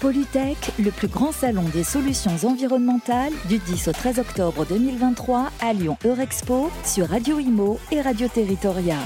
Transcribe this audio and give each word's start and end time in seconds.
Polytech, 0.00 0.72
le 0.78 0.90
plus 0.90 1.08
grand 1.08 1.32
salon 1.32 1.64
des 1.72 1.84
solutions 1.84 2.32
environnementales 2.44 3.32
du 3.48 3.58
10 3.58 3.88
au 3.88 3.92
13 3.92 4.18
octobre 4.18 4.66
2023 4.66 5.50
à 5.60 5.72
Lyon 5.72 5.96
Eurexpo 6.04 6.70
sur 6.84 7.08
Radio 7.08 7.38
Imo 7.38 7.78
et 7.90 8.00
Radio 8.00 8.28
Territoria. 8.28 8.96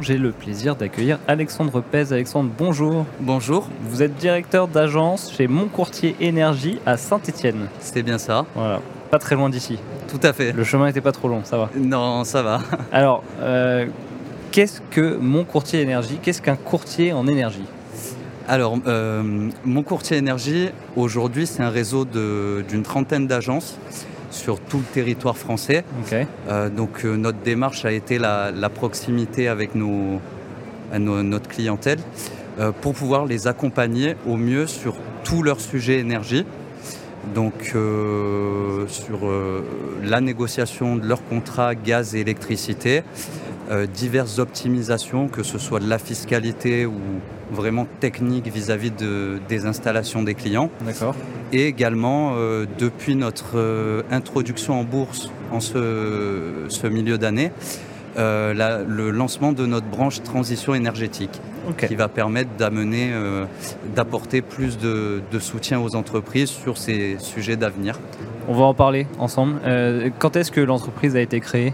J'ai 0.00 0.16
le 0.16 0.32
plaisir 0.32 0.76
d'accueillir 0.76 1.18
Alexandre 1.28 1.82
Pez. 1.82 2.12
Alexandre, 2.12 2.50
bonjour. 2.56 3.04
Bonjour. 3.20 3.68
Vous 3.82 4.02
êtes 4.02 4.16
directeur 4.16 4.66
d'agence 4.66 5.32
chez 5.32 5.46
Mon 5.46 5.68
Courtier 5.68 6.16
Énergie 6.20 6.78
à 6.86 6.96
Saint-Étienne. 6.96 7.68
C'est 7.80 8.02
bien 8.02 8.16
ça. 8.16 8.46
Voilà, 8.54 8.80
pas 9.10 9.18
très 9.18 9.34
loin 9.34 9.50
d'ici. 9.50 9.78
Tout 10.08 10.20
à 10.22 10.32
fait. 10.32 10.52
Le 10.52 10.64
chemin 10.64 10.86
n'était 10.86 11.02
pas 11.02 11.12
trop 11.12 11.28
long, 11.28 11.42
ça 11.44 11.58
va. 11.58 11.70
Non, 11.76 12.24
ça 12.24 12.42
va. 12.42 12.60
Alors, 12.92 13.22
euh, 13.40 13.86
qu'est-ce 14.50 14.80
que 14.90 15.16
Mon 15.16 15.44
Courtier 15.44 15.80
Énergie 15.80 16.18
Qu'est-ce 16.22 16.42
qu'un 16.42 16.56
courtier 16.56 17.12
en 17.12 17.26
énergie 17.26 17.64
Alors, 18.48 18.78
euh, 18.86 19.50
Mon 19.64 19.82
Courtier 19.82 20.16
Énergie, 20.16 20.70
aujourd'hui, 20.96 21.46
c'est 21.46 21.62
un 21.62 21.70
réseau 21.70 22.04
d'une 22.04 22.82
trentaine 22.82 23.26
d'agences 23.26 23.78
sur 24.30 24.60
tout 24.60 24.78
le 24.78 24.84
territoire 24.84 25.36
français. 25.36 25.84
Euh, 26.48 26.68
donc 26.68 27.04
euh, 27.04 27.16
notre 27.16 27.38
démarche 27.38 27.84
a 27.84 27.92
été 27.92 28.18
la, 28.18 28.52
la 28.52 28.68
proximité 28.68 29.48
avec 29.48 29.74
nos, 29.74 30.20
notre 30.96 31.48
clientèle 31.48 31.98
pour 32.82 32.92
pouvoir 32.92 33.24
les 33.24 33.46
accompagner 33.46 34.16
au 34.26 34.36
mieux 34.36 34.66
sur 34.66 34.94
tous 35.24 35.42
leurs 35.42 35.60
sujets 35.60 35.98
énergie. 35.98 36.44
Donc 37.34 37.74
sur 38.88 39.20
la 40.02 40.20
négociation 40.20 40.96
de 40.96 41.06
leurs 41.06 41.24
contrats 41.24 41.74
gaz 41.74 42.14
et 42.14 42.20
électricité, 42.20 43.02
euh, 43.70 43.86
diverses 43.86 44.38
optimisations, 44.38 45.28
que 45.28 45.42
ce 45.42 45.58
soit 45.58 45.80
de 45.80 45.88
la 45.88 45.98
fiscalité 45.98 46.86
ou 46.86 46.94
vraiment 47.52 47.86
technique 48.00 48.46
vis-à-vis 48.48 48.90
de- 48.90 49.40
des 49.48 49.66
installations 49.66 50.22
des 50.22 50.34
clients 50.34 50.70
D'accord. 50.84 51.14
et 51.52 51.66
également 51.66 52.34
euh, 52.36 52.66
depuis 52.78 53.14
notre 53.16 53.56
euh, 53.56 54.02
introduction 54.10 54.78
en 54.80 54.84
bourse 54.84 55.30
en 55.52 55.60
ce, 55.60 56.64
ce 56.68 56.86
milieu 56.86 57.18
d'année, 57.18 57.50
la- 58.16 58.82
le 58.86 59.10
lancement 59.10 59.52
de 59.52 59.66
notre 59.66 59.86
branche 59.86 60.22
transition 60.22 60.74
énergétique 60.74 61.40
qui 61.86 61.94
va 61.94 62.08
permettre 62.08 62.50
d'amener, 62.58 63.10
euh, 63.12 63.44
d'apporter 63.94 64.42
plus 64.42 64.76
de, 64.78 65.22
de 65.30 65.38
soutien 65.38 65.80
aux 65.80 65.94
entreprises 65.94 66.48
sur 66.50 66.76
ces 66.76 67.16
sujets 67.20 67.56
d'avenir. 67.56 67.98
On 68.48 68.54
va 68.54 68.64
en 68.64 68.74
parler 68.74 69.06
ensemble. 69.18 69.54
Euh, 69.64 70.10
quand 70.18 70.36
est-ce 70.36 70.50
que 70.50 70.60
l'entreprise 70.60 71.14
a 71.16 71.20
été 71.20 71.38
créée? 71.40 71.72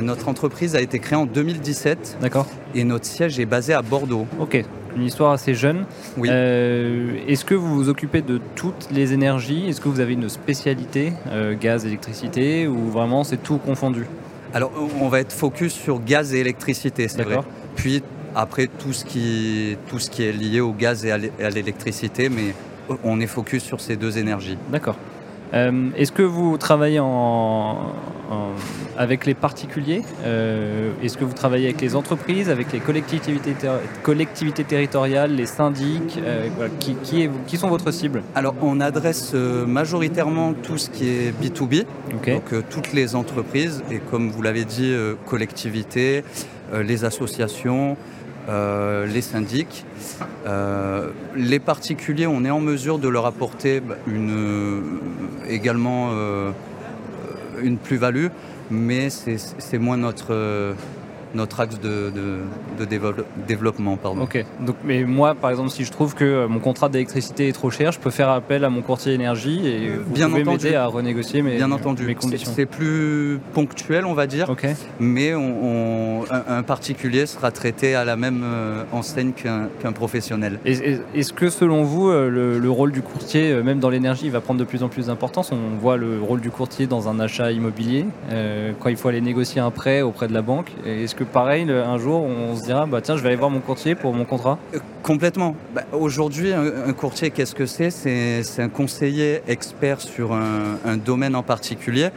Notre 0.00 0.28
entreprise 0.28 0.74
a 0.76 0.80
été 0.80 0.98
créée 0.98 1.16
en 1.16 1.26
2017 1.26 2.18
D'accord. 2.20 2.46
et 2.74 2.84
notre 2.84 3.04
siège 3.06 3.38
est 3.38 3.46
basé 3.46 3.72
à 3.74 3.82
Bordeaux. 3.82 4.26
Ok. 4.40 4.64
Une 4.96 5.02
histoire 5.02 5.32
assez 5.32 5.54
jeune. 5.54 5.84
Oui. 6.16 6.28
Euh, 6.30 7.16
Est-ce 7.26 7.44
que 7.44 7.54
vous 7.54 7.74
vous 7.74 7.88
occupez 7.88 8.22
de 8.22 8.40
toutes 8.54 8.88
les 8.92 9.12
énergies? 9.12 9.68
Est-ce 9.68 9.80
que 9.80 9.88
vous 9.88 10.00
avez 10.00 10.12
une 10.12 10.28
spécialité 10.28 11.12
euh, 11.30 11.54
Gaz, 11.60 11.84
électricité 11.84 12.66
Ou 12.68 12.90
vraiment 12.90 13.24
c'est 13.24 13.42
tout 13.42 13.58
confondu? 13.58 14.06
Alors 14.52 14.70
on 15.00 15.08
va 15.08 15.18
être 15.20 15.32
focus 15.32 15.72
sur 15.72 16.00
gaz 16.00 16.32
et 16.32 16.38
électricité, 16.38 17.08
c'est 17.08 17.22
vrai. 17.22 17.38
Puis 17.74 18.02
après 18.36 18.68
tout 18.68 18.92
ce 18.92 19.04
qui 19.04 19.76
tout 19.88 19.98
ce 19.98 20.10
qui 20.10 20.22
est 20.22 20.32
lié 20.32 20.60
au 20.60 20.72
gaz 20.72 21.04
et 21.04 21.10
à 21.10 21.18
l'é- 21.18 21.32
à 21.42 21.50
l'électricité, 21.50 22.28
mais 22.28 22.54
on 23.02 23.20
est 23.20 23.26
focus 23.26 23.64
sur 23.64 23.80
ces 23.80 23.96
deux 23.96 24.16
énergies. 24.18 24.56
D'accord. 24.70 24.96
Euh, 25.52 25.90
Est-ce 25.96 26.10
que 26.12 26.22
vous 26.22 26.56
travaillez 26.58 26.98
en, 27.00 27.06
en- 27.06 28.52
avec 28.96 29.26
les 29.26 29.34
particuliers 29.34 30.02
Euh, 30.24 30.90
Est-ce 31.02 31.16
que 31.18 31.24
vous 31.24 31.32
travaillez 31.34 31.66
avec 31.66 31.80
les 31.80 31.94
entreprises, 31.94 32.48
avec 32.50 32.72
les 32.72 32.80
collectivités, 32.80 33.52
ter- 33.52 33.78
collectivités 34.02 34.64
territoriales, 34.64 35.34
les 35.34 35.46
syndics 35.46 36.18
Euh, 36.22 36.48
voilà, 36.56 36.70
qui, 36.80 36.94
qui, 37.02 37.22
est- 37.22 37.30
qui 37.46 37.56
sont 37.56 37.68
votre 37.68 37.90
cible? 37.92 38.22
Alors 38.34 38.54
on 38.62 38.80
adresse 38.80 39.34
majoritairement 39.34 40.54
tout 40.54 40.78
ce 40.78 40.90
qui 40.90 41.08
est 41.08 41.32
B2B, 41.40 41.84
Ok. 42.14 42.30
donc 42.30 42.68
toutes 42.70 42.92
les 42.92 43.14
entreprises 43.14 43.82
et 43.90 43.98
comme 43.98 44.30
vous 44.30 44.42
l'avez 44.42 44.64
dit, 44.64 44.92
collectivités, 45.26 46.24
les 46.72 47.04
associations, 47.04 47.96
euh, 48.48 49.06
les 49.06 49.22
syndics. 49.22 49.84
Euh, 50.46 51.08
les 51.34 51.58
particuliers, 51.58 52.26
on 52.26 52.44
est 52.44 52.50
en 52.50 52.60
mesure 52.60 52.98
de 52.98 53.08
leur 53.08 53.24
apporter 53.24 53.80
bah, 53.80 53.94
une, 54.06 54.82
également 55.48 56.10
euh, 56.12 56.52
une 57.62 57.78
plus-value, 57.78 58.28
mais 58.70 59.08
c'est 59.10 59.78
moins 59.78 59.96
notre, 59.96 60.32
euh, 60.32 60.74
notre 61.34 61.60
axe 61.60 61.80
de, 61.80 62.10
de- 62.10 62.40
de 62.78 62.84
dévelop- 62.84 63.24
développement. 63.46 63.96
Pardon. 63.96 64.22
Ok. 64.22 64.44
Donc, 64.60 64.76
mais 64.84 65.04
moi, 65.04 65.34
par 65.34 65.50
exemple, 65.50 65.70
si 65.70 65.84
je 65.84 65.90
trouve 65.92 66.14
que 66.14 66.24
euh, 66.24 66.48
mon 66.48 66.58
contrat 66.60 66.88
d'électricité 66.88 67.48
est 67.48 67.52
trop 67.52 67.70
cher, 67.70 67.92
je 67.92 67.98
peux 67.98 68.10
faire 68.10 68.28
appel 68.30 68.64
à 68.64 68.70
mon 68.70 68.82
courtier 68.82 69.12
énergie 69.14 69.66
et 69.66 69.90
vous 69.90 70.12
Bien 70.14 70.28
pouvez 70.28 70.44
m'aider 70.44 70.74
à 70.74 70.86
renégocier 70.86 71.42
mes, 71.42 71.56
Bien 71.56 71.70
entendu, 71.72 72.02
mes 72.04 72.08
c'est 72.14 72.14
conditions. 72.20 72.52
c'est 72.54 72.66
plus 72.66 73.38
ponctuel, 73.52 74.04
on 74.06 74.14
va 74.14 74.26
dire. 74.26 74.48
Ok. 74.50 74.66
mais 75.00 75.34
on- 75.34 76.20
on- 76.20 76.24
un, 76.30 76.58
un 76.58 76.62
particulier 76.62 77.26
sera 77.26 77.50
traité 77.50 77.94
à 77.94 78.04
la 78.04 78.16
même 78.16 78.42
euh, 78.44 78.82
enseigne 78.92 79.32
qu'un 79.32 79.92
professionnel. 79.92 80.58
Est-ce 80.64 81.32
que 81.32 81.50
selon 81.50 81.82
vous, 81.84 82.08
euh, 82.08 82.28
le, 82.30 82.58
le 82.58 82.70
rôle 82.70 82.92
du 82.92 83.02
courtier, 83.02 83.54
même 83.62 83.78
dans 83.80 83.90
l'énergie, 83.90 84.28
va 84.30 84.40
prendre 84.40 84.60
de 84.60 84.64
plus 84.64 84.82
en 84.82 84.88
plus 84.88 85.06
d'importance? 85.06 85.52
On 85.52 85.78
voit 85.80 85.96
le 85.96 86.20
rôle 86.20 86.40
du 86.40 86.50
courtier 86.50 86.86
dans 86.86 87.08
un 87.08 87.20
achat 87.20 87.52
immobilier, 87.52 88.06
euh, 88.30 88.72
quand 88.80 88.88
il 88.88 88.96
faut 88.96 89.08
aller 89.08 89.20
négocier 89.20 89.60
un 89.60 89.70
prêt 89.70 90.02
auprès 90.02 90.28
de 90.28 90.32
la 90.34 90.42
banque. 90.42 90.70
Est-ce 90.86 91.14
que 91.14 91.23
pareil, 91.24 91.70
un 91.70 91.98
jour, 91.98 92.22
on 92.22 92.56
se 92.56 92.62
dira, 92.64 92.86
bah 92.86 93.00
tiens, 93.00 93.16
je 93.16 93.22
vais 93.22 93.28
aller 93.28 93.36
voir 93.36 93.50
mon 93.50 93.60
courtier 93.60 93.94
pour 93.94 94.12
mon 94.14 94.24
contrat 94.24 94.58
Euh, 94.74 94.78
Complètement. 95.02 95.54
Bah, 95.74 95.82
Aujourd'hui, 95.92 96.52
un, 96.52 96.92
courtier, 96.92 97.30
qu'est-ce 97.30 97.54
que 97.54 97.66
c'est? 97.66 97.90
C'est 97.90 98.62
un 98.62 98.68
conseiller 98.68 99.42
expert 99.48 100.00
sur 100.00 100.32
un, 100.32 100.78
un 100.84 100.96
domaine 100.96 101.34
en 101.36 101.42
particulier. 101.42 102.08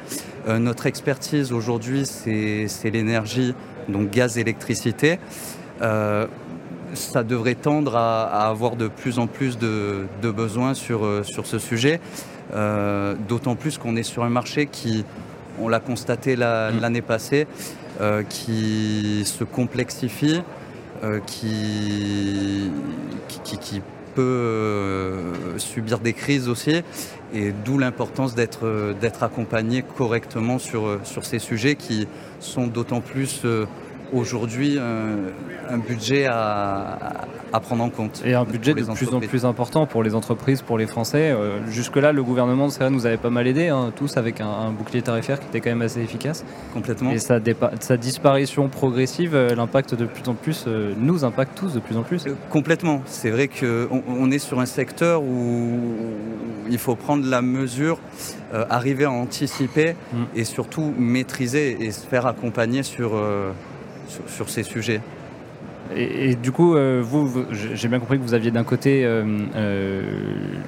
Euh, 0.47 0.57
notre 0.59 0.85
expertise 0.85 1.51
aujourd'hui, 1.51 2.06
c'est 2.06 2.90
l'énergie, 2.90 3.53
donc 3.90 4.09
gaz, 4.09 4.38
électricité. 4.38 5.19
Euh, 5.81 6.28
ça 6.94 7.23
devrait 7.23 7.56
tendre 7.56 7.96
à, 7.97 8.23
à 8.23 8.47
avoir 8.50 8.75
de 8.78 8.88
plus 8.88 9.19
en 9.19 9.28
plus 9.28 9.57
de, 9.57 10.06
de 10.22 10.31
besoins 10.31 10.73
sur, 10.73 11.06
euh, 11.06 11.23
sur 11.23 11.46
ce 11.46 11.59
sujet, 11.59 12.00
d'autant 13.28 13.56
plus 13.56 13.78
qu'on 13.78 13.96
est 13.97 14.03
sur 14.03 14.23
un 14.23 14.29
marché 14.29 14.67
qui, 14.67 15.03
on 15.62 15.67
l'a 15.67 15.79
constaté 15.81 16.35
la- 16.38 16.72
Mm. 16.72 16.79
l'année 16.79 17.01
passée, 17.01 17.46
euh, 18.00 18.22
qui 18.24 19.24
se 19.25 19.44
complexifie, 19.44 20.41
euh, 21.03 21.19
qui, 21.25 22.72
qui, 23.44 23.81
peut 24.13 24.22
euh, 24.22 25.58
subir 25.58 25.97
des 25.97 26.13
crises 26.13 26.47
aussi, 26.47 26.84
et 27.34 27.52
d'où 27.66 27.80
l'importance 27.80 28.35
d'être 28.35 29.24
accompagné 29.24 29.84
correctement 29.97 30.59
sur, 30.59 31.00
sur 31.03 31.25
ces 31.25 31.40
sujets 31.40 31.75
qui 31.75 32.08
sont 32.40 32.68
d'autant 32.68 33.02
plus 33.02 33.44
aujourd'hui 34.13 34.78
un, 34.79 35.73
un 35.73 35.78
budget 35.78 36.25
à, 36.25 36.97
à 37.53 37.59
prendre 37.59 37.84
en 37.84 37.90
compte. 37.90 38.22
Et 38.25 38.34
un 38.34 38.44
budget 38.44 38.73
de 38.73 38.84
plus 38.84 39.13
en 39.13 39.19
plus 39.19 39.45
important 39.45 39.85
pour 39.85 40.03
les 40.03 40.16
entreprises, 40.16 40.62
pour 40.62 40.78
les 40.78 40.88
Français. 40.88 41.31
Euh, 41.31 41.59
Jusque-là, 41.69 42.12
le 42.12 42.23
gouvernement, 42.23 42.69
c'est 42.69 42.79
vrai, 42.79 42.90
nous 42.90 43.06
avait 43.06 43.17
pas 43.17 43.29
mal 43.29 43.47
aidé, 43.47 43.67
hein, 43.69 43.91
tous 43.96 44.17
avec 44.17 44.41
un, 44.41 44.47
un 44.47 44.72
bouclier 44.72 45.01
tarifaire 45.01 45.40
qui 45.40 45.47
était 45.47 45.62
quand 45.62 45.69
même 45.69 45.81
assez 45.81 46.01
efficace. 46.01 46.46
Complètement. 46.73 47.12
Et 47.12 47.19
sa, 47.19 47.40
disparition 47.97 48.67
progressive, 48.69 49.35
euh, 49.35 49.56
l'impact 49.56 49.96
de 49.96 50.06
plus 50.06 50.28
en 50.28 50.34
plus, 50.34 50.66
euh, 50.67 50.94
nous 50.97 51.23
impacte 51.25 51.57
tous 51.57 51.73
de 51.73 51.79
plus 51.79 51.97
en 51.97 52.03
plus. 52.03 52.25
Euh, 52.28 52.35
Complètement. 52.50 53.01
C'est 53.06 53.29
vrai 53.31 53.47
qu'on 53.47 54.03
on 54.07 54.31
est 54.31 54.40
sur 54.40 54.59
un 54.59 54.66
secteur 54.66 55.22
où 55.22 55.79
il 56.69 56.78
faut 56.78 56.96
prendre 56.96 57.25
la 57.25 57.41
mesure, 57.41 58.00
euh, 58.53 58.66
arriver 58.69 59.06
à 59.06 59.12
anticiper 59.12 59.96
Mm. 60.13 60.17
et 60.35 60.44
surtout 60.44 60.94
maîtriser 60.97 61.78
et 61.81 61.91
se 61.91 62.06
faire 62.06 62.25
accompagner 62.25 62.84
sur, 62.84 63.12
euh, 63.16 63.51
sur, 64.07 64.29
sur 64.29 64.49
ces 64.49 64.64
sujets. 64.64 65.02
Et, 65.96 66.32
et 66.32 66.35
du 66.35 66.52
coup, 66.52 66.76
euh, 66.76 67.02
vous, 67.02 67.26
vous- 67.28 67.46
j'ai 67.52 67.87
bien 67.87 67.99
compris 67.99 68.17
que 68.17 68.23
vous 68.23 68.34
aviez 68.34 68.52
d'un 68.52 68.66
côté 68.66 69.05
euh, 69.05 69.23
euh, 69.55 70.02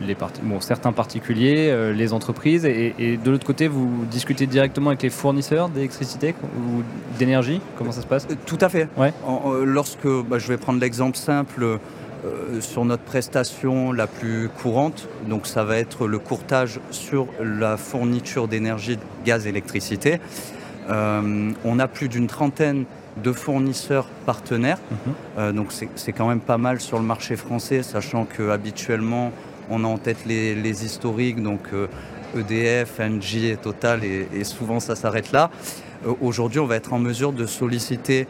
les 0.08 0.16
bon, 0.44 0.62
certains 0.62 0.94
particuliers, 0.94 1.68
euh, 1.72 1.92
les 1.92 2.14
entreprises, 2.14 2.64
et, 2.66 2.96
et 2.98 3.18
de 3.18 3.30
l'autre 3.30 3.46
côté, 3.46 3.68
vous 3.68 4.06
discutez 4.10 4.48
directement 4.48 4.92
avec 4.92 5.02
les 5.04 5.10
fournisseurs 5.10 5.68
d'électricité 5.68 6.34
ou 6.58 6.84
d'énergie. 7.18 7.60
Comment 7.78 7.92
ça 7.92 8.02
se 8.02 8.08
passe? 8.08 8.28
Euh, 8.32 8.36
Tout 8.46 8.60
à 8.62 8.70
fait. 8.70 8.88
Ouais. 8.96 9.12
En- 9.28 9.52
lorsque, 9.66 10.08
bah, 10.08 10.40
je 10.40 10.48
vais 10.48 10.58
prendre 10.58 10.80
l'exemple 10.80 11.18
simple, 11.18 11.80
sur 12.60 12.84
notre 12.84 13.04
prestation 13.04 13.94
la 13.94 14.06
plus 14.06 14.50
courante, 14.62 15.08
donc 15.30 15.48
ça 15.48 15.64
va 15.64 15.78
être 15.78 16.06
le 16.06 16.20
courtage 16.20 16.82
sur 16.92 17.28
la 17.42 17.78
fourniture 17.78 18.50
d'énergie, 18.50 18.98
gaz, 19.26 19.48
électricité. 19.48 20.20
On 20.90 21.80
a 21.80 21.88
plus 21.88 22.10
d'une 22.10 22.28
trentaine 22.28 22.84
de 23.18 23.32
fournisseurs 23.32 24.08
partenaires, 24.26 24.80
Mhm. 24.92 25.14
Euh, 25.38 25.52
donc 25.52 25.68
c'est 25.96 26.12
quand 26.14 26.28
même 26.28 26.40
pas 26.40 26.58
mal 26.58 26.80
sur 26.80 26.98
le 26.98 27.06
marché 27.06 27.36
français, 27.36 27.84
sachant 27.84 28.26
que 28.26 28.50
habituellement 28.50 29.32
on 29.70 29.84
a 29.84 29.88
en 29.88 29.98
tête 29.98 30.26
les, 30.26 30.56
les 30.56 30.86
historiques, 30.86 31.42
donc 31.42 31.62
euh, 31.74 31.88
EDF, 32.36 33.00
Engie 33.00 33.48
et 33.48 33.58
Total, 33.58 34.04
et, 34.04 34.28
et 34.34 34.44
souvent 34.44 34.80
ça 34.80 34.96
s'arrête 34.96 35.32
là. 35.32 35.50
Euh, 36.08 36.14
Aujourd'hui, 36.22 36.60
on 36.60 36.66
va 36.66 36.76
être 36.76 36.94
en 36.94 37.00
mesure 37.00 37.34
de 37.34 37.46
solliciter 37.46 38.28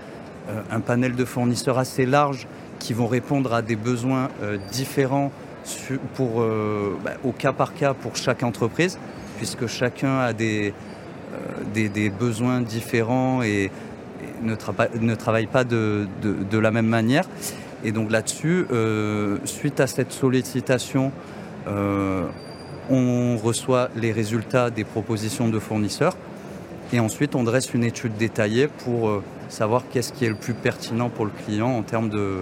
un 0.71 0.79
panel 0.79 1.15
de 1.15 1.25
fournisseurs 1.25 1.77
assez 1.77 2.07
large 2.07 2.47
qui 2.79 2.93
vont 2.93 3.05
répondre 3.05 3.53
à 3.53 3.61
des 3.61 3.75
besoins 3.75 4.29
différents 4.71 5.31
pour, 6.15 6.43
bah, 7.03 7.11
au 7.23 7.31
cas 7.33 7.53
par 7.53 7.75
cas 7.75 7.93
pour 7.93 8.15
chaque 8.15 8.41
entreprise, 8.41 8.97
puisque 9.37 9.67
chacun 9.67 10.17
a 10.17 10.33
des, 10.33 10.73
des, 11.71 12.09
besoins 12.09 12.61
différents 12.61 13.43
et, 13.43 13.69
ne, 14.41 14.55
ne, 15.01 15.15
travaille 15.15 15.47
pas 15.47 15.63
de, 15.63 16.07
la 16.53 16.71
même 16.71 16.87
manière. 16.87 17.25
Et 17.83 17.91
donc 17.91 18.11
là-dessus, 18.11 18.65
suite 19.45 19.79
à 19.79 19.87
cette 19.87 20.11
sollicitation, 20.11 21.11
on 22.89 23.37
reçoit 23.37 23.89
les 23.95 24.11
résultats 24.11 24.69
des 24.69 24.83
propositions 24.83 25.47
de 25.47 25.59
fournisseurs 25.59 26.15
et 26.91 26.99
ensuite 26.99 27.35
on 27.35 27.43
dresse 27.43 27.73
une 27.73 27.83
étude 27.83 28.15
détaillée 28.17 28.67
pour 28.67 29.09
euh, 29.09 29.23
savoir 29.47 29.83
qu'est-ce 29.89 30.11
qui 30.11 30.25
est 30.25 30.29
le 30.29 30.35
plus 30.35 30.53
pertinent 30.53 31.09
pour 31.09 31.25
le 31.25 31.31
client 31.45 31.69
en 31.69 31.83
termes 31.83 32.09
de, 32.09 32.39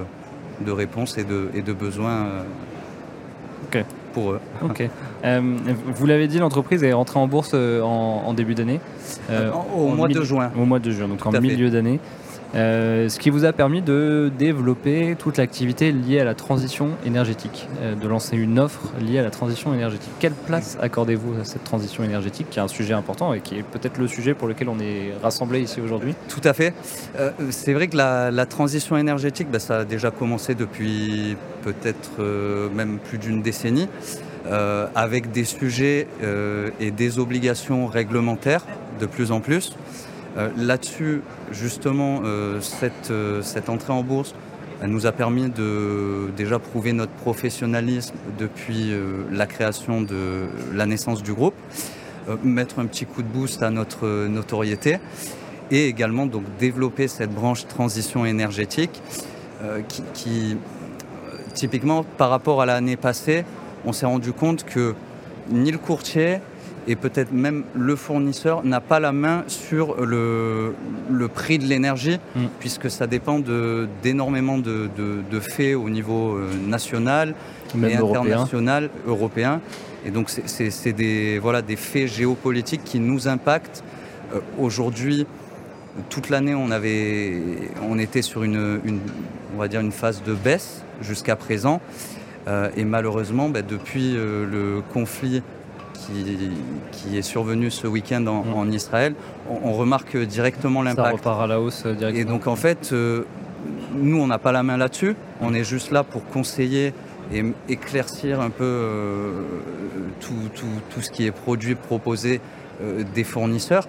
de 0.65 0.71
réponses 0.71 1.17
et 1.17 1.25
de, 1.25 1.73
besoins 1.73 2.27
euh, 3.75 3.83
pour 4.17 4.31
eux. 4.31 4.39
Euh, 5.25 5.41
vous 5.87 6.05
l'avez 6.05 6.27
dit, 6.27 6.37
l'entreprise 6.37 6.83
est 6.83 6.93
rentrée 6.93 7.19
en 7.19 7.27
bourse 7.27 7.55
en, 7.55 8.33
début 8.35 8.53
d'année. 8.53 8.79
au 9.75 9.87
mois 9.87 10.07
de 10.07 10.21
juin. 10.21 10.51
Au 10.55 10.63
mois 10.63 10.77
de 10.79 10.91
juin, 10.91 11.07
donc 11.07 11.25
en 11.25 11.31
milieu 11.41 11.71
d'année. 11.71 11.99
Euh, 12.55 13.09
ce 13.09 13.19
qui 13.19 13.29
vous 13.29 13.45
a 13.45 13.53
permis 13.53 13.81
de 13.81 14.31
développer 14.37 15.15
toute 15.19 15.37
l'activité 15.37 15.91
liée 15.91 16.19
à 16.19 16.23
la 16.23 16.33
transition 16.33 16.91
énergétique, 17.05 17.67
euh, 17.81 17.95
de 17.95 18.07
lancer 18.07 18.37
une 18.37 18.59
offre 18.59 18.93
liée 18.99 19.19
à 19.19 19.23
la 19.23 19.31
transition 19.31 19.73
énergétique. 19.73 20.11
Quelle 20.19 20.33
place 20.33 20.77
accordez-vous 20.81 21.39
à 21.41 21.45
cette 21.45 21.63
transition 21.63 22.03
énergétique, 22.03 22.47
qui 22.49 22.59
est 22.59 22.61
un 22.61 22.67
sujet 22.67 22.93
important 22.93 23.33
et 23.33 23.41
qui 23.41 23.57
est 23.57 23.63
peut-être 23.63 23.97
le 23.97 24.07
sujet 24.07 24.33
pour 24.33 24.47
lequel 24.47 24.69
on 24.69 24.79
est 24.79 25.13
rassemblés 25.21 25.61
ici 25.61 25.81
aujourd'hui? 25.81 26.15
Tout 26.29 26.41
à 26.43 26.53
fait. 26.53 26.73
Euh, 27.19 27.31
c'est 27.49 27.73
vrai 27.73 27.87
que 27.87 27.97
la, 27.97 28.45
transition 28.45 28.97
énergétique, 28.97 29.49
bah, 29.51 29.59
ça 29.59 29.79
a 29.79 29.85
déjà 29.85 30.09
commencé 30.09 30.55
depuis 30.55 31.35
peut-être 31.63 32.21
même 32.73 32.97
plus 32.97 33.17
d'une 33.17 33.41
décennie, 33.41 33.89
avec 34.95 35.31
des 35.31 35.43
sujets 35.43 36.07
et 36.79 36.91
des 36.91 37.19
obligations 37.19 37.87
réglementaires 37.87 38.63
de 39.01 39.05
plus 39.05 39.31
en 39.31 39.41
plus. 39.41 39.75
Euh, 40.37 40.49
là-dessus, 40.57 41.21
justement, 41.51 42.21
euh, 42.23 42.59
euh, 43.09 43.41
cette, 43.41 43.69
entrée 43.69 43.93
en 43.93 44.03
bourse 44.03 44.35
nous 44.85 45.07
a 45.07 45.11
permis 45.11 45.49
de 45.49 46.29
déjà 46.37 46.59
prouver 46.59 46.93
notre 46.93 47.11
professionnalisme 47.13 48.13
depuis 48.37 48.93
la 49.31 49.47
création 49.47 50.01
de 50.01 50.45
la 50.71 50.85
naissance 50.85 51.23
du 51.23 51.33
groupe, 51.33 51.55
mettre 52.43 52.77
un 52.77 52.85
petit 52.85 53.07
coup 53.07 53.23
de 53.23 53.27
boost 53.27 53.63
à 53.63 53.71
notre 53.71 54.27
notoriété 54.27 54.99
et 55.71 55.87
également 55.87 56.27
donc 56.27 56.43
développer 56.59 57.07
cette 57.07 57.31
branche 57.31 57.65
transition 57.65 58.23
énergétique 58.23 59.01
qui, 60.13 60.57
typiquement 61.55 62.03
par 62.03 62.29
rapport 62.29 62.61
à 62.61 62.67
l'année 62.67 62.97
passée, 62.97 63.45
on 63.83 63.93
s'est 63.93 64.05
rendu 64.05 64.31
compte 64.31 64.63
que 64.63 64.93
ni 65.49 65.71
le 65.71 65.79
courtier 65.79 66.37
et 66.87 66.95
peut-être 66.95 67.31
même 67.33 67.63
le 67.75 67.95
fournisseur 67.95 68.63
n'a 68.63 68.79
pas 68.79 68.99
la 68.99 69.11
main 69.11 69.43
sur 69.47 70.05
le, 70.05 70.73
prix 71.33 71.59
de 71.59 71.65
l'énergie, 71.65 72.19
mm. 72.35 72.45
puisque 72.59 72.89
ça 72.89 73.07
dépend 73.07 73.39
d'énormément 74.01 74.57
de, 74.57 74.89
faits 75.39 75.75
au 75.75 75.89
niveau 75.89 76.35
euh, 76.35 76.49
national 76.67 77.35
et 77.75 77.95
international, 77.95 78.89
européen. 79.05 79.61
Et 80.05 80.11
donc 80.11 80.29
c'est 80.29 80.93
des, 80.93 81.37
voilà, 81.39 81.61
des 81.61 81.75
faits 81.75 82.07
géopolitiques 82.07 82.83
qui 82.83 82.99
nous 82.99 83.27
impactent. 83.27 83.83
Euh, 84.33 84.39
aujourd'hui, 84.57 85.27
toute 86.09 86.29
l'année, 86.29 86.55
on, 86.55 86.69
on 87.89 87.99
était 87.99 88.21
sur 88.21 88.43
une, 88.43 88.79
on 89.53 89.59
va 89.59 89.67
dire 89.67 89.81
une 89.81 89.91
phase 89.91 90.23
de 90.23 90.33
baisse 90.33 90.83
jusqu'à 91.01 91.35
présent. 91.35 91.81
Euh, 92.47 92.69
et 92.77 92.85
malheureusement, 92.85 93.49
bah, 93.49 93.61
depuis 93.61 94.13
le 94.13 94.81
conflit 94.93 95.41
qui, 96.91 97.17
est 97.17 97.21
survenu 97.21 97.71
ce 97.71 97.87
week-end 97.87 98.25
en, 98.27 98.65
mm. 98.65 98.73
Israël, 98.73 99.13
on, 99.49 99.73
remarque 99.73 100.17
directement 100.17 100.81
l'impact. 100.81 101.07
Ça 101.07 101.13
repart 101.13 101.41
à 101.41 101.47
la 101.47 101.59
hausse 101.59 101.83
euh, 101.85 101.93
directement. 101.93 102.21
Et 102.21 102.25
donc 102.25 102.47
en 102.47 102.55
fait, 102.55 102.89
euh, 102.91 103.23
nous, 103.95 104.19
on 104.19 104.27
n'a 104.27 104.37
pas 104.37 104.51
la 104.51 104.63
main 104.63 104.77
là-dessus. 104.77 105.15
On 105.41 105.53
est 105.53 105.63
juste 105.63 105.91
là 105.91 106.03
pour 106.03 106.25
conseiller 106.25 106.93
et 107.33 107.43
éclaircir 107.67 108.39
un 108.39 108.49
peu 108.49 108.63
euh, 108.63 109.31
tout, 110.19 111.01
ce 111.01 111.09
qui 111.09 111.25
est 111.25 111.31
produit, 111.31 111.75
proposé 111.75 112.39
des 113.15 113.23
fournisseurs. 113.23 113.87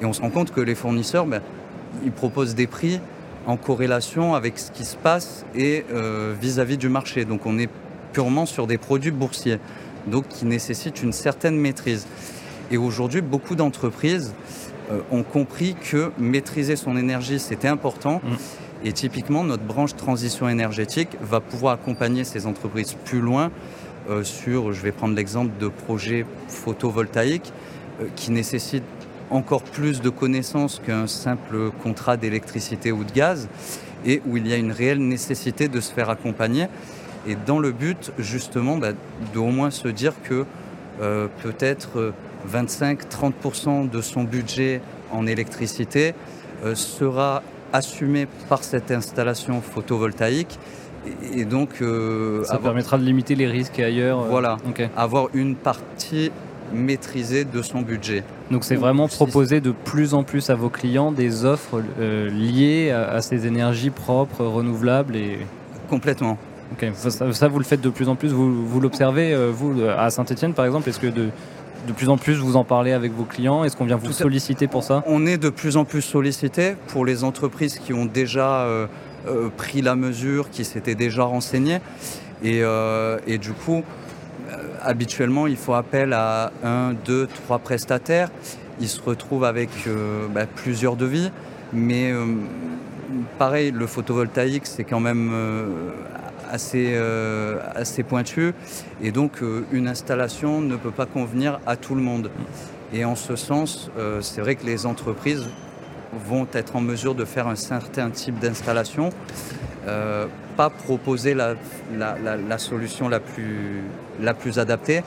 Et 0.00 0.04
on 0.04 0.12
se 0.12 0.22
rend 0.22 0.30
compte 0.30 0.52
que 0.52 0.60
les 0.60 0.76
fournisseurs, 0.76 1.26
ben, 1.26 1.42
ils 2.04 2.12
proposent 2.12 2.54
des 2.54 2.68
prix 2.68 3.00
en 3.46 3.56
corrélation 3.56 4.34
avec 4.34 4.58
ce 4.58 4.70
qui 4.70 4.84
se 4.84 4.96
passe 4.96 5.44
et 5.54 5.84
vis 6.40 6.60
à 6.60 6.64
-vis 6.64 6.76
du 6.76 6.88
marché. 6.88 7.24
Donc 7.24 7.46
on 7.46 7.58
est 7.58 7.68
purement 8.12 8.46
sur 8.46 8.66
des 8.66 8.78
produits 8.78 9.10
boursiers 9.10 9.58
donc 10.06 10.28
qui 10.28 10.44
nécessite 10.44 11.02
une 11.02 11.12
certaine 11.12 11.56
maîtrise. 11.56 12.06
Et 12.70 12.76
aujourd'hui, 12.76 13.20
beaucoup 13.20 13.54
d'entreprises 13.54 14.32
euh, 14.90 15.00
ont 15.10 15.22
compris 15.22 15.74
que 15.74 16.10
maîtriser 16.18 16.76
son 16.76 16.96
énergie, 16.96 17.38
c'était 17.38 17.68
important. 17.68 18.20
Mm. 18.24 18.36
Et 18.84 18.92
typiquement, 18.92 19.42
notre 19.42 19.64
branche 19.64 19.96
transition 19.96 20.48
énergétique 20.48 21.10
va 21.20 21.40
pouvoir 21.40 21.74
accompagner 21.74 22.24
ces 22.24 22.46
entreprises 22.46 22.94
plus 23.04 23.20
loin 23.20 23.50
euh, 24.08 24.22
sur, 24.22 24.72
je 24.72 24.80
vais 24.82 24.92
prendre 24.92 25.14
l'exemple 25.14 25.52
de 25.58 25.68
projets 25.68 26.24
photovoltaïques 26.46 27.52
euh, 28.00 28.06
qui 28.14 28.30
nécessitent 28.30 28.84
encore 29.30 29.62
plus 29.62 30.00
de 30.00 30.08
connaissances 30.08 30.80
qu'un 30.84 31.06
simple 31.06 31.70
contrat 31.82 32.16
d'électricité 32.16 32.92
ou 32.92 33.04
de 33.04 33.12
gaz 33.12 33.48
et 34.06 34.22
où 34.26 34.36
il 34.36 34.46
y 34.46 34.52
a 34.52 34.56
une 34.56 34.72
réelle 34.72 35.06
nécessité 35.06 35.68
de 35.68 35.80
se 35.80 35.92
faire 35.92 36.08
accompagner 36.08 36.68
et 37.26 37.36
dans 37.46 37.58
le 37.58 37.72
but 37.72 38.12
justement 38.18 38.76
bah, 38.76 38.92
de 39.34 39.38
au 39.38 39.50
moins 39.50 39.70
se 39.70 39.88
dire 39.88 40.14
que 40.22 40.44
euh, 41.00 41.28
peut-être 41.42 42.12
25-30% 42.52 43.84
euh, 43.84 43.86
de 43.86 44.00
son 44.00 44.24
budget 44.24 44.80
en 45.12 45.26
électricité 45.26 46.14
euh, 46.64 46.74
sera 46.74 47.42
assumé 47.72 48.26
par 48.48 48.64
cette 48.64 48.90
installation 48.90 49.60
photovoltaïque 49.60 50.58
et, 51.32 51.44
donc 51.44 51.82
ça 52.44 52.58
permettra 52.58 52.98
de 52.98 53.04
limiter 53.04 53.34
les 53.34 53.46
risques 53.46 53.78
ailleurs. 53.78 54.24
Voilà, 54.24 54.56
avoir 54.96 55.28
une 55.32 55.54
partie 55.54 56.32
maîtrisée 56.72 57.44
de 57.44 57.62
son 57.62 57.80
budget. 57.80 58.24
Donc 58.50 58.64
c'est 58.64 58.74
vraiment 58.74 59.06
proposer 59.06 59.60
de 59.60 59.70
plus 59.70 60.12
en 60.12 60.22
plus 60.22 60.50
à 60.50 60.54
vos 60.54 60.68
clients 60.68 61.12
des 61.12 61.44
offres 61.44 61.80
liées 61.98 62.90
à, 62.90 63.10
à, 63.10 63.22
ces 63.22 63.46
énergies 63.46 63.90
propres, 63.90 64.44
renouvelables 64.44 65.16
et 65.16 65.38
complètement. 65.88 66.36
Ça, 66.92 67.48
vous 67.48 67.58
le 67.58 67.64
faites 67.64 67.80
de 67.80 67.90
plus 67.90 68.08
en 68.08 68.14
plus, 68.14 68.28
vous, 68.28 68.80
l'observez, 68.80 69.32
euh, 69.32 69.50
vous, 69.52 69.82
à 69.96 70.10
Saint-Etienne 70.10 70.52
par 70.54 70.64
exemple? 70.64 70.88
Est-ce 70.88 71.00
que 71.00 71.06
de, 71.06 71.30
de 71.86 71.92
plus 71.92 72.08
en 72.08 72.16
plus 72.16 72.34
vous 72.34 72.56
en 72.56 72.64
parlez 72.64 72.92
avec 72.92 73.12
vos 73.12 73.24
clients? 73.24 73.64
Est-ce 73.64 73.76
qu'on 73.76 73.86
vient 73.86 73.96
vous 73.96 74.12
solliciter 74.12 74.66
pour 74.68 74.82
ça? 74.82 75.02
On 75.06 75.26
est 75.26 75.38
de 75.38 75.50
plus 75.50 75.76
en 75.76 75.84
plus 75.84 76.02
sollicité 76.02 76.76
pour 76.88 77.04
les 77.04 77.24
entreprises 77.24 77.78
qui 77.78 77.92
ont 77.92 78.04
déjà 78.04 78.60
euh, 78.60 78.86
euh, 79.26 79.48
pris 79.56 79.82
la 79.82 79.96
mesure, 79.96 80.50
qui 80.50 80.64
s'étaient 80.64 80.94
déjà 80.94 81.24
renseignées. 81.24 81.80
Et, 82.44 82.62
et 83.26 83.38
du 83.38 83.52
coup, 83.52 83.82
habituellement, 84.80 85.48
il 85.48 85.56
faut 85.56 85.74
appel 85.74 86.12
à 86.12 86.52
un, 86.62 86.92
deux, 87.04 87.26
trois 87.26 87.58
prestataires. 87.58 88.30
Ils 88.80 88.88
se 88.88 89.02
retrouvent 89.02 89.44
avec 89.44 89.70
bah, 90.32 90.46
plusieurs 90.46 90.94
devis. 90.94 91.32
Mais 91.72 92.12
pareil, 93.38 93.72
le 93.72 93.88
photovoltaïque, 93.88 94.66
c'est 94.66 94.84
quand 94.84 95.00
même 95.00 95.32
assez, 96.50 96.92
euh, 96.94 97.58
et 99.02 99.12
donc 99.12 99.42
euh, 99.42 99.64
une 99.72 99.88
installation 99.88 100.60
ne 100.60 100.76
peut 100.76 100.90
pas 100.90 101.06
convenir 101.06 101.60
à 101.66 101.76
tout 101.76 101.94
le 101.94 102.02
monde. 102.02 102.30
Et 102.92 103.04
en 103.04 103.14
ce 103.14 103.36
sens, 103.36 103.90
euh, 103.98 104.20
c'est 104.22 104.40
vrai 104.40 104.56
que 104.56 104.64
les 104.64 104.86
entreprises 104.86 105.48
vont 106.26 106.46
être 106.52 106.76
en 106.76 106.80
mesure 106.80 107.14
de 107.14 107.24
faire 107.24 107.48
un 107.48 107.56
certain 107.56 108.10
type 108.10 108.38
d'installation, 108.38 109.10
pas 110.56 110.70
proposer 110.70 111.34
la, 111.34 111.54
la, 111.96 112.58
solution 112.58 113.08
la 113.08 113.20
plus, 113.20 113.82
la 114.20 114.34
plus 114.34 114.58
adaptée. 114.58 115.02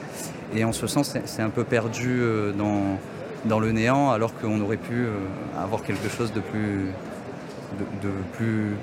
Et 0.54 0.64
en 0.64 0.72
ce 0.72 0.86
sens, 0.86 1.16
c'est 1.24 1.42
un 1.42 1.50
peu 1.50 1.64
perdu 1.64 2.20
dans, 2.56 2.98
dans 3.44 3.58
le 3.58 3.72
néant, 3.72 4.10
alors 4.10 4.32
qu'on 4.38 4.60
aurait 4.60 4.76
pu 4.76 5.06
avoir 5.58 5.82
quelque 5.82 6.08
chose 6.08 6.32
de 6.32 6.40
plus, 6.40 6.86
de 8.02 8.10
plus 8.34 8.76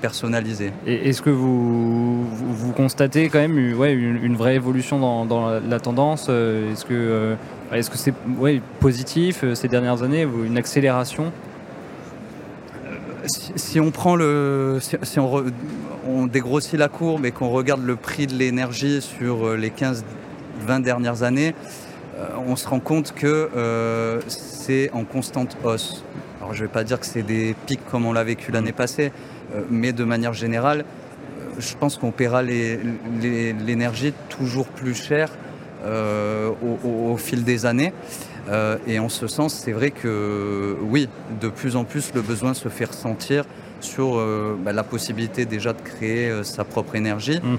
personnalisé. 0.00 0.72
Et 0.86 1.08
est-ce 1.08 1.22
que 1.22 1.30
vous, 1.30 2.24
vous, 2.24 2.72
constatez 2.72 3.28
quand 3.28 3.38
même 3.38 3.74
ouais, 3.76 3.92
une, 3.92 4.36
vraie 4.36 4.54
évolution 4.54 5.24
dans, 5.24 5.60
la, 5.60 5.80
tendance 5.80 6.26
euh, 6.28 6.72
Est-ce 6.72 6.84
que 6.84 6.94
euh, 6.94 7.34
est-ce 7.72 7.90
que 7.90 7.98
c'est 7.98 8.14
ouais, 8.38 8.60
positif 8.80 9.42
euh, 9.42 9.54
ces 9.54 9.68
dernières 9.68 10.02
années 10.02 10.22
Une 10.22 10.56
accélération? 10.56 11.32
Si, 13.26 13.80
on 13.80 13.90
prend 13.90 14.14
le, 14.14 14.78
si, 14.80 15.18
on, 15.18 15.44
on, 16.06 16.26
dégrossit 16.26 16.78
la 16.78 16.88
courbe 16.88 17.26
et 17.26 17.32
qu'on 17.32 17.48
regarde 17.48 17.84
le 17.84 17.96
prix 17.96 18.28
de 18.28 18.34
l'énergie 18.34 19.02
sur 19.02 19.56
les 19.56 19.70
15-20 19.70 20.82
dernières 20.82 21.24
années, 21.24 21.56
on 22.46 22.54
se 22.54 22.68
rend 22.68 22.78
compte 22.78 23.12
que 23.12 24.20
c'est 24.28 24.92
en 24.92 25.02
constante 25.02 25.56
hausse. 25.64 26.04
Alors 26.46 26.54
je 26.54 26.62
ne 26.62 26.68
vais 26.68 26.72
pas 26.72 26.84
dire 26.84 27.00
que 27.00 27.06
c'est 27.06 27.24
des 27.24 27.56
pics 27.66 27.84
comme 27.90 28.06
on 28.06 28.12
l'a 28.12 28.22
vécu 28.22 28.52
l'année 28.52 28.70
passée, 28.70 29.10
euh, 29.52 29.62
mais 29.68 29.92
de 29.92 30.04
manière 30.04 30.32
générale, 30.32 30.84
euh, 30.84 31.50
je 31.58 31.74
pense 31.74 31.96
qu'on 31.96 32.12
paiera 32.12 32.40
l'énergie 32.40 34.12
toujours 34.28 34.68
plus 34.68 34.94
cher 34.94 35.28
au, 35.84 37.16
fil 37.16 37.42
des 37.42 37.66
années. 37.66 37.92
et 38.86 39.00
en 39.00 39.08
ce 39.08 39.26
sens, 39.26 39.54
c'est 39.54 39.72
vrai 39.72 39.90
que 39.90 40.76
oui, 40.82 41.08
de 41.40 41.48
plus 41.48 41.74
en 41.74 41.82
plus, 41.82 42.12
le 42.14 42.22
besoin 42.22 42.54
se 42.54 42.68
fait 42.68 42.84
ressentir 42.84 43.44
sur 43.86 44.18
euh, 44.18 44.56
bah, 44.62 44.72
la 44.72 44.82
possibilité 44.82 45.46
déjà 45.46 45.72
de 45.72 45.80
créer 45.80 46.28
euh, 46.28 46.42
sa 46.42 46.64
propre 46.64 46.96
énergie. 46.96 47.40
Mmh. 47.42 47.56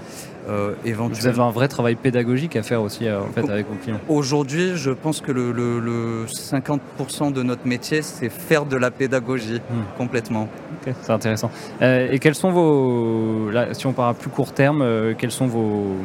Euh, 0.50 0.74
Vous 0.86 1.27
avez 1.27 1.41
un 1.41 1.50
vrai 1.50 1.67
travail 1.67 1.96
pédagogique 1.96 2.55
à 2.55 2.63
faire 2.63 2.81
aussi 2.81 3.10
en 3.10 3.27
fait, 3.34 3.50
avec 3.50 3.67
vos 3.67 3.75
clients. 3.75 4.00
Aujourd'hui, 4.07 4.77
je 4.77 4.91
pense 4.91 5.19
que 5.19 5.31
le, 5.31 6.25
50% 6.25 7.34
de 7.34 7.43
notre 7.43 7.67
métier, 7.67 8.01
c'est 8.01 8.29
faire 8.29 8.65
de 8.65 8.77
la 8.77 8.89
pédagogie 8.89 9.60
mmh. 9.60 9.98
complètement. 9.98 10.48
c'est 11.01 11.12
intéressant. 11.12 11.51
et 11.81 12.17
quels 12.19 12.36
sont 12.36 12.51
vos, 12.51 13.50
si 13.74 13.88
on 13.88 13.93
part 13.93 14.07
à 14.07 14.13
plus 14.13 14.29
court 14.29 14.53
terme, 14.53 15.13
quelles 15.17 15.31
sont 15.31 15.48
vos, 15.48 15.98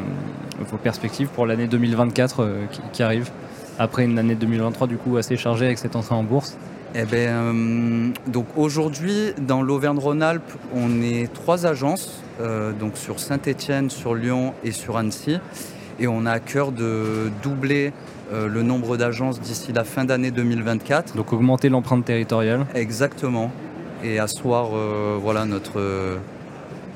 vos 0.58 0.76
perspectives 0.76 1.28
pour 1.28 1.46
l'année 1.46 1.68
2024 1.68 2.48
qui, 2.72 2.80
qui 2.92 3.02
arrive? 3.04 3.30
Après 3.78 4.04
une 4.04 4.18
année 4.18 4.34
2023 4.34 4.88
du 4.88 4.96
coup 4.96 5.16
assez 5.18 5.36
chargée 5.36 5.66
avec 5.66 5.78
cette 5.78 5.94
entrée 5.94 6.16
en 6.16 6.24
bourse 6.24 6.56
eh 6.94 7.04
ben, 7.04 7.28
euh, 7.28 8.08
donc 8.26 8.46
aujourd'hui, 8.56 9.32
dans 9.38 9.62
l'Auvergne-Rhône-Alpes, 9.62 10.52
on 10.74 11.00
est 11.00 11.32
trois 11.32 11.64
agences, 11.64 12.22
euh, 12.40 12.72
donc 12.72 12.98
sur 12.98 13.18
Saint-Étienne, 13.18 13.88
sur 13.88 14.14
Lyon 14.14 14.52
et 14.62 14.72
sur 14.72 14.98
Annecy. 14.98 15.38
Et 15.98 16.06
on 16.06 16.26
a 16.26 16.32
à 16.32 16.40
cœur 16.40 16.70
de 16.70 17.30
doubler 17.42 17.92
euh, 18.32 18.46
le 18.46 18.62
nombre 18.62 18.98
d'agences 18.98 19.40
d'ici 19.40 19.72
la 19.72 19.84
fin 19.84 20.04
d'année 20.04 20.30
2024. 20.30 21.16
Donc 21.16 21.32
augmenter 21.32 21.70
l'empreinte 21.70 22.04
territoriale. 22.04 22.66
Exactement. 22.74 23.50
Et 24.04 24.18
asseoir 24.18 24.70
voilà, 25.20 25.44
notre 25.44 26.18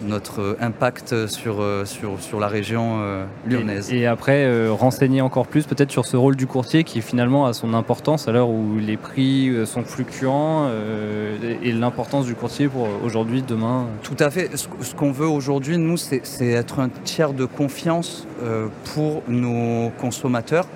notre 0.02 0.56
impact 0.60 1.26
sur, 1.26 1.60
euh, 1.60 1.84
sur, 1.84 2.20
sur 2.20 2.40
la 2.40 2.48
région 2.48 2.98
euh, 3.00 3.24
lyonnaise. 3.46 3.92
Et, 3.92 4.06
après, 4.06 4.44
euh, 4.44 4.72
renseigner 4.72 5.20
encore 5.20 5.46
plus 5.46 5.66
peut-être 5.66 5.90
sur 5.90 6.04
ce 6.04 6.16
rôle 6.16 6.36
du 6.36 6.46
courtier 6.46 6.84
qui 6.84 7.00
finalement 7.02 7.46
a 7.46 7.52
son 7.52 7.74
importance 7.74 8.28
à 8.28 8.32
l'heure 8.32 8.48
où 8.48 8.78
les 8.78 8.96
prix 8.96 9.52
sont 9.66 9.84
fluctuants 9.84 10.68
et 11.62 11.72
l'importance 11.72 12.26
du 12.26 12.34
courtier 12.34 12.68
pour 12.68 12.88
aujourd'hui, 13.04 13.42
demain. 13.42 13.86
Tout 14.02 14.16
à 14.18 14.30
fait. 14.30 14.50
Ce, 14.56 14.94
qu'on 14.94 15.12
veut 15.12 15.26
aujourd'hui, 15.26 15.78
nous, 15.78 15.96
c'est 15.96 16.22
être 16.40 16.80
un 16.80 16.88
tiers 17.04 17.32
de 17.32 17.44
confiance 17.44 18.26
pour 18.94 19.22
nos 19.28 19.90
consommateurs. 19.98 20.66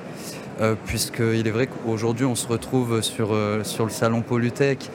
Puisqu'il 0.85 1.47
est 1.47 1.51
vrai 1.51 1.69
qu'aujourd'hui 1.69 2.27
on 2.27 2.35
se 2.35 2.47
retrouve 2.47 3.01
sur, 3.01 3.35
sur 3.63 3.85
le 3.85 3.91
salon 3.91 4.21
Polytech 4.21 4.91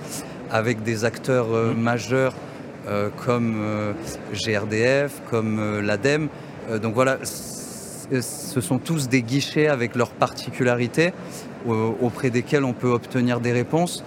avec 0.52 0.84
des 0.84 1.06
acteurs 1.06 1.48
mmh. 1.48 1.74
majeurs 1.74 2.34
euh, 2.34 2.55
comme 3.26 3.56
euh, 3.60 3.94
GRDF, 4.34 5.22
comme 5.30 5.60
euh, 5.60 5.82
l'ADEME. 5.82 6.30
donc 6.82 6.94
voilà, 6.94 7.18
ce 7.24 8.62
sont 8.62 8.78
tous 8.78 9.08
des 9.08 9.22
guichets 9.22 9.68
avec 9.68 9.96
leurs 9.96 10.12
particularités 10.12 11.14
auprès 11.68 12.30
desquels 12.30 12.64
on 12.64 12.74
peut 12.74 12.90
obtenir 12.92 13.40
des 13.40 13.52
réponses. 13.52 14.04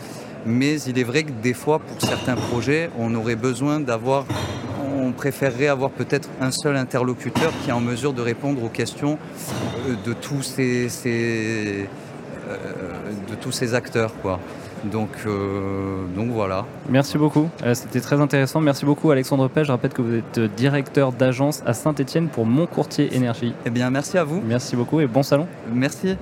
Mais 0.46 0.80
il 0.82 0.98
est 0.98 1.04
vrai 1.04 1.24
que 1.24 1.32
des 1.32 1.54
fois, 1.54 1.80
pour 1.80 2.00
certains 2.00 2.36
projets, 2.36 2.90
on 2.98 3.14
aurait 3.16 3.36
besoin 3.36 3.80
d'avoir, 3.80 4.24
on 4.96 5.10
préférerait 5.10 5.66
avoir 5.66 5.90
peut-être 5.90 6.28
un 6.40 6.52
seul 6.52 6.76
interlocuteur 6.76 7.52
qui 7.62 7.70
est 7.70 7.72
en 7.72 7.80
mesure 7.80 8.12
de 8.12 8.22
répondre 8.22 8.62
aux 8.62 8.68
questions 8.68 9.18
de 10.06 10.12
tous 10.12 10.42
ces, 10.42 10.88
de 13.28 13.34
tous 13.40 13.52
ces 13.52 13.74
acteurs. 13.74 14.12
Quoi. 14.22 14.38
Donc, 14.84 15.10
euh, 15.26 16.04
donc 16.14 16.30
voilà. 16.30 16.64
Merci 16.88 17.18
beaucoup. 17.18 17.48
Euh, 17.64 17.74
c'était 17.74 18.00
très 18.00 18.20
intéressant. 18.20 18.60
Merci 18.60 18.84
beaucoup 18.84 19.10
Alexandre 19.10 19.48
Page. 19.48 19.66
Je 19.66 19.72
rappelle 19.72 19.92
que 19.92 20.02
vous 20.02 20.14
êtes 20.14 20.40
directeur 20.56 21.12
d'agence 21.12 21.62
à 21.66 21.74
Saint-Etienne 21.74 22.28
pour 22.28 22.46
Mon 22.46 22.66
Courtier 22.66 23.14
Énergie. 23.14 23.54
Eh 23.66 23.70
bien, 23.70 23.90
merci 23.90 24.18
à 24.18 24.24
vous. 24.24 24.42
Merci 24.44 24.76
beaucoup 24.76 25.00
et 25.00 25.06
bon 25.06 25.22
salon. 25.22 25.46
Merci. 25.72 26.16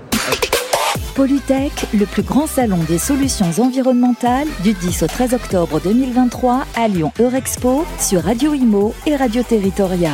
Polytech, 1.14 1.86
le 1.98 2.04
plus 2.04 2.22
grand 2.22 2.46
salon 2.46 2.78
des 2.88 2.98
solutions 2.98 3.50
environnementales 3.58 4.48
du 4.62 4.74
10 4.74 5.02
au 5.02 5.06
13 5.06 5.32
octobre 5.32 5.80
2023 5.80 6.64
à 6.76 6.88
Lyon 6.88 7.10
Eurexpo 7.18 7.86
sur 7.98 8.22
Radio 8.22 8.52
Imo 8.52 8.94
et 9.06 9.16
Radio 9.16 9.42
Territoria. 9.42 10.12